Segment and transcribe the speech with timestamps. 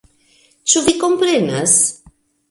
[0.71, 1.75] Ĉu vi komprenas?